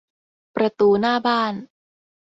[0.55, 1.53] ประตูหน้าบ้าน